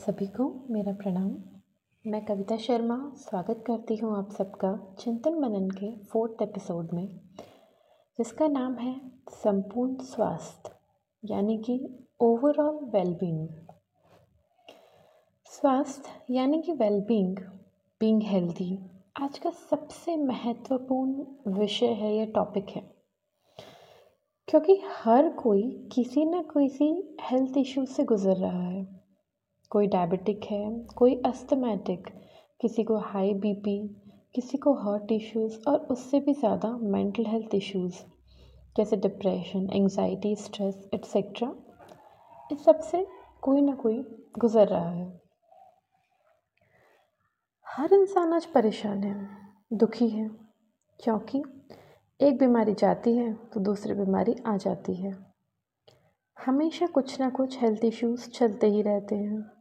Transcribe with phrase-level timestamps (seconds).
[0.00, 1.36] सभी को मेरा प्रणाम।
[2.06, 7.20] मैं कविता शर्मा स्वागत करती हूँ आप सबका चिंतन मनन के फोर्थ एपिसोड में,
[8.18, 10.70] जिसका नाम है संपूर्ण स्वास्थ्य,
[11.24, 13.48] यानी कि ओवरऑल वेलबींग
[15.44, 17.36] स्वास्थ्य, यानी कि वेलबींग
[18.00, 22.94] बींग हेल्दी आज का सबसे महत्वपूर्ण विषय है, या टॉपिक है।
[24.48, 28.99] क्योंकि हर कोई किसी न किसी हेल्थ इश्यू से गुज़र रहा है।
[29.70, 32.08] कोई डायबिटिक है, कोई अस्थमैटिक
[32.60, 33.78] किसी को हाई बीपी
[34.34, 38.02] किसी को हार्ट इश्यूज़ और उससे भी ज़्यादा मेंटल हेल्थ इश्यूज़
[38.76, 41.52] जैसे डिप्रेशन एंजाइटी स्ट्रेस एट्सेट्रा
[42.50, 43.06] इस सबसे
[43.42, 44.02] कोई ना कोई
[44.38, 45.06] गुज़र रहा है।
[47.66, 49.28] हर इंसान आज परेशान है,
[49.72, 50.28] दुखी है,
[51.00, 51.42] क्योंकि
[52.20, 55.16] एक बीमारी जाती है तो दूसरी बीमारी आ जाती है।
[56.36, 59.59] हमेशा कुछ ना कुछ हेल्थ इश्यूज़ चलते ही रहते हैं।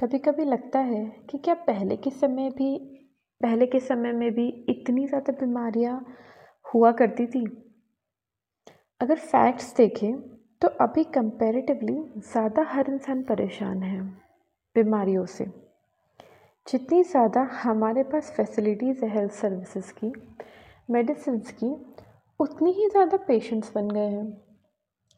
[0.00, 2.76] कभी कभी लगता है कि क्या पहले के समय भी,
[3.40, 6.04] पहले के समय में भी इतनी ज़्यादा बीमारियाँ
[6.74, 7.44] हुआ करती थी?
[9.00, 10.20] अगर फैक्ट्स देखें
[10.62, 14.00] तो अभी कंपैरेटिवली ज़्यादा हर इंसान परेशान है
[14.76, 15.44] बीमारियों से।
[16.66, 20.12] जितनी ज़्यादा हमारे पास फैसिलिटीज़ है हेल्थ सर्विसेज़ की
[20.90, 21.74] मेडिसिन की,
[22.40, 24.26] उतनी ही ज़्यादा पेशेंट्स बन गए हैं।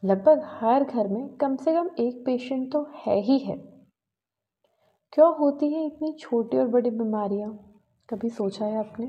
[0.02, 3.71] लगभग हर घर में कम से कम एक पेशेंट तो है ही है।
[5.12, 7.78] क्यों होती है इतनी छोटी और बड़ी बीमारियाँ?
[8.10, 9.06] कभी सोचा है आपने?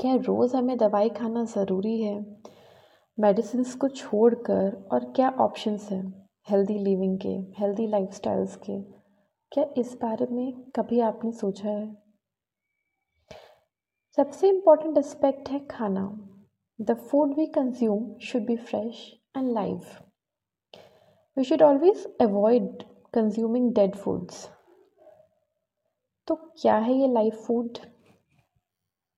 [0.00, 2.38] क्या रोज़ हमें दवाई खाना ज़रूरी है?
[3.20, 6.28] मेडिसिन को छोड़कर और क्या ऑप्शंस हैं?
[6.50, 8.80] हेल्दी लिविंग के, हेल्दी लाइफस्टाइल्स के।
[9.52, 11.96] क्या इस बारे में कभी आपने सोचा है?
[14.16, 16.30] सबसे इंपॉर्टेंट एस्पेक्ट है खाना।
[16.80, 19.80] The food we consume should be fresh and live.
[21.36, 24.48] We should always avoid consuming dead foods
[26.28, 27.78] तो क्या है ये लाइफ फ़ूड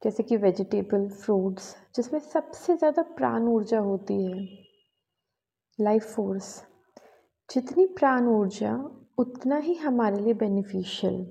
[0.03, 4.65] जैसे कि वेजिटेबल फ्रूट्स जिसमें सबसे ज़्यादा प्राण ऊर्जा होती है।
[5.81, 6.65] लाइफ फोर्स
[7.49, 8.73] जितनी प्राण ऊर्जा,
[9.19, 11.25] उतना ही हमारे लिए बेनिफिशियल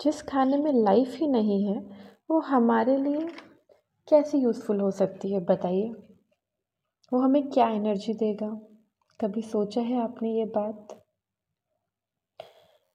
[0.00, 1.78] जिस खाने में लाइफ ही नहीं है,
[2.30, 3.28] वो हमारे लिए
[4.08, 5.88] कैसे यूज़फुल हो सकती है, बताइए?
[7.12, 8.48] वो हमें क्या एनर्जी देगा?
[9.20, 11.05] कभी सोचा है आपने ये बात?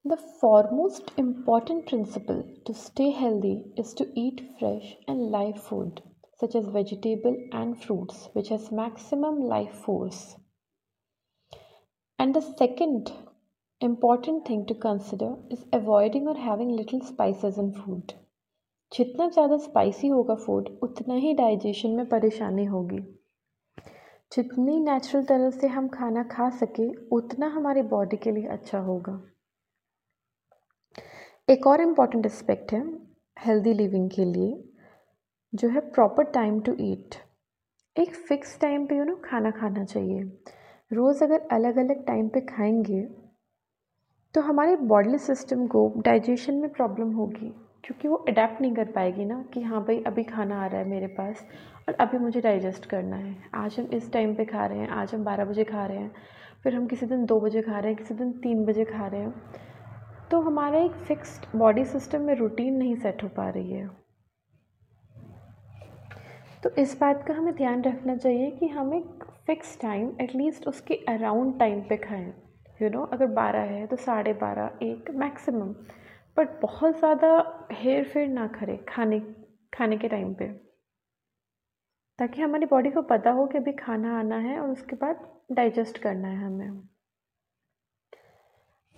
[0.04, 6.02] The foremost important principle to stay healthy is to eat fresh and live food
[6.38, 10.36] such as vegetable and fruits which has maximum life force.
[12.18, 13.12] And the second
[13.80, 18.14] important thing to consider is avoiding or having little spices in food.
[18.92, 23.00] जितना ज़्यादा spicy होगा food उतना ही digestion में परेशानी होगी
[24.32, 29.20] जितनी natural तरह से हम खाना खा सके उतना हमारी बॉडी के लिए अच्छा होगा
[31.47, 32.79] एक और इंपॉर्टेंट एस्पेक्ट है
[33.37, 34.51] हेल्दी लिविंग के लिए,
[35.53, 37.15] जो है प्रॉपर टाइम टू ईट
[37.95, 40.21] एक फ़िक्स टाइम पे यू नो खाना खाना चाहिए।
[40.91, 43.01] रोज़ अगर अलग अलग टाइम पे खाएँगे
[44.35, 47.49] तो हमारे बॉडी सिस्टम को डाइजेशन में प्रॉब्लम होगी,
[47.83, 50.87] क्योंकि वो अडेप्ट नहीं कर पाएगी ना कि हाँ भाई, अभी खाना आ रहा है
[50.89, 51.45] मेरे पास,
[51.87, 55.13] और अभी मुझे डाइजेस्ट करना है। आज हम इस टाइम पे खा रहे हैं, आज
[55.13, 56.11] हम बारह बजे खा रहे हैं,
[56.63, 59.21] फिर हम किसी दिन दो बजे खा रहे हैं, किसी दिन तीन बजे खा रहे
[59.21, 59.69] हैं।
[60.31, 63.87] तो हमारा एक फिक्स्ड बॉडी सिस्टम में रूटीन नहीं सेट हो पा रही है।
[66.63, 70.95] तो इस बात का हमें ध्यान रखना चाहिए कि हम एक फ़िक्स टाइम एटलीस्ट उसके
[71.09, 75.11] अराउंड टाइम पे खाएँ। यू you नो know, अगर बारह है तो साढ़े बारह एक
[75.15, 75.73] मैक्सिमम
[76.37, 79.19] बट बहुत ज़्यादा हेर फेर ना करें खाने
[79.73, 80.47] खाने के टाइम पे।
[82.19, 85.97] ताकि हमारी बॉडी को पता हो कि अभी खाना आना है और उसके बाद डाइजेस्ट
[85.97, 86.90] करना है हमें।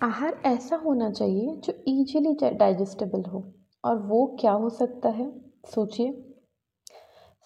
[0.01, 3.43] आहार ऐसा होना चाहिए जो ईजिली डाइजेस्टेबल हो।
[3.83, 5.29] और वो क्या हो सकता है?
[5.65, 6.11] सोचिए।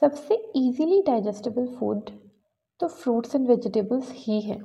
[0.01, 2.09] सबसे ईजीली डाइजेस्टेबल फ़ूड
[2.79, 4.57] तो फ्रूट्स एंड वेजिटेबल्स ही है।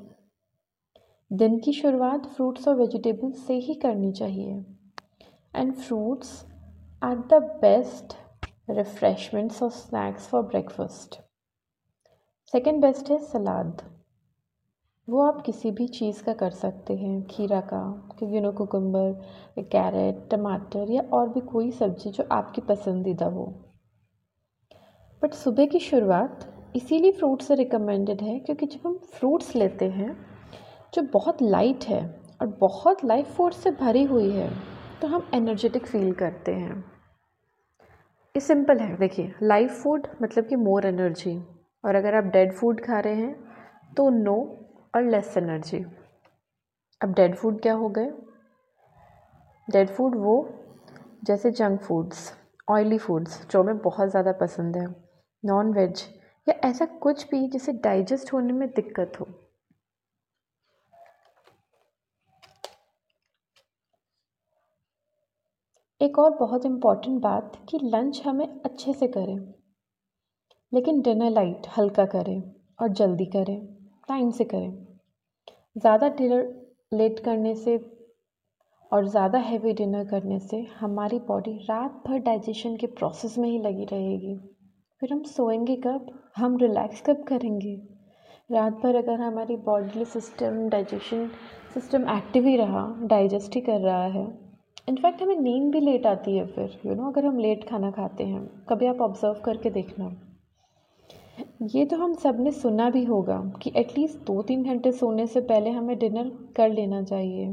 [1.31, 4.65] दिन की शुरुआत फ्रूट्स और वेजिटेबल्स से ही करनी चाहिए।
[5.55, 6.45] And fruits
[7.03, 8.15] are the best
[8.71, 11.21] refreshments और snacks for breakfast
[12.53, 13.83] second best है सलाद।
[15.13, 17.81] वो आप किसी भी चीज़ का कर सकते हैं, खीरा का
[18.25, 23.45] यू नो कुकुम्बर कैरेट टमाटर या और भी कोई सब्ज़ी जो आपकी पसंदीदा हो।
[25.23, 30.17] बट सुबह की शुरुआत इसीलिए फ्रूट से रिकमेंडेड है, क्योंकि जब हम फ्रूट्स लेते हैं,
[30.95, 32.01] जो बहुत लाइट है
[32.41, 34.51] और बहुत लाइफ फोर्स से भरी हुई है
[35.03, 36.79] तो हम एनर्जेटिक फील करते हैं।
[38.35, 41.39] ये सिंपल है। देखिए लाइफ फ़ूड मतलब कि मोर एनर्जी
[41.85, 43.35] और अगर आप डेड फ़ूड खा रहे हैं
[43.97, 44.41] तो नो
[44.95, 45.85] और लेस एनर्जी
[47.01, 48.11] अब डेड फ़ूड क्या हो गए?
[49.69, 50.35] डेड फ़ूड वो
[51.25, 52.33] जैसे जंक फूड्स
[52.69, 54.87] ऑयली फूड्स जो हमें बहुत ज़्यादा पसंद है
[55.45, 56.05] नॉन वेज
[56.47, 59.27] या ऐसा कुछ भी जिसे डाइजेस्ट होने में दिक्कत हो।
[66.01, 69.37] एक और बहुत इंपॉर्टेंट बात कि लंच हमें अच्छे से करें,
[70.73, 72.43] लेकिन डिनर लाइट हल्का करें
[72.81, 73.82] और जल्दी करें।
[74.13, 74.73] टाइम से करें।
[75.79, 76.49] ज़्यादा डिनर
[76.93, 77.77] लेट करने से
[78.93, 83.59] और ज़्यादा हैवी डिनर करने से हमारी बॉडी रात भर डाइजेशन के प्रोसेस में ही
[83.59, 84.35] लगी रहेगी।
[85.03, 86.07] फिर हम सोएँगे कब?
[86.37, 87.75] हम रिलैक्स कब करेंगे?
[88.51, 91.27] रात भर अगर हमारी body system digestion
[91.75, 94.27] system active ही रहा डाइजेस्ट ही कर रहा है।
[94.89, 97.69] इनफैक्ट हमें नींद भी लेट आती है फिर यू you नो know, अगर हम लेट
[97.69, 100.11] खाना खाते हैं कभी आप ऑब्ज़र्व करके देखना।
[101.65, 105.71] ये तो हम सबने सुना भी होगा कि एटलीस्ट दो तीन घंटे सोने से पहले
[105.71, 107.47] हमें डिनर कर लेना चाहिए।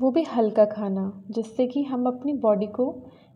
[0.00, 2.86] वो भी हल्का खाना, जिससे कि हम अपनी बॉडी को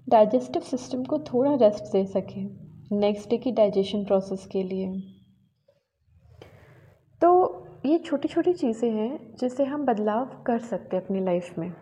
[0.09, 2.49] डाइजेस्टिव सिस्टम को थोड़ा रेस्ट दे सकें
[2.93, 4.89] नेक्स्ट डे की डाइजेशन प्रोसेस के लिए।
[7.23, 11.73] तो ये छोटी छोटी चीज़ें हैं जिससे हम बदलाव कर सकते हैं अपनी लाइफ में।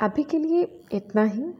[0.00, 0.62] अभी के लिए
[0.92, 1.52] इतना ही।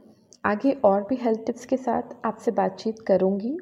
[0.44, 3.56] आगे और भी हेल्थ टिप्स के साथ आपसे बातचीत करूँगी।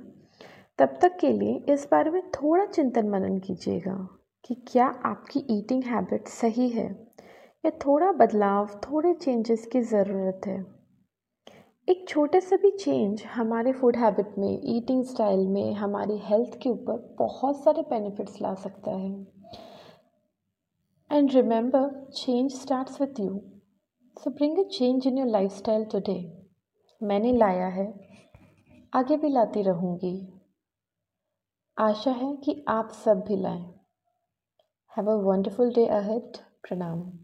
[0.78, 3.96] तब तक के लिए इस बारे में थोड़ा चिंतन मनन कीजिएगा
[4.44, 6.86] कि क्या आपकी ईटिंग हैबिट सही है
[7.64, 10.64] या थोड़ा बदलाव, थोड़े चेंजेस की ज़रूरत है।
[11.88, 16.68] एक छोटे से भी चेंज हमारे फ़ूड हैबिट में ईटिंग स्टाइल में, हमारी हेल्थ के
[16.70, 19.26] ऊपर बहुत सारे बेनिफिट्स ला सकता है।
[21.10, 23.40] And remember change starts with you
[24.16, 26.20] so bring a change in your life style today
[27.00, 27.92] मैंने लाया है,
[28.92, 30.33] आगे भी लाती रहूँगी।
[31.78, 33.74] आशा है कि आप सब भी लाएँ।
[34.96, 37.23] Have a wonderful day ahead प्रणाम।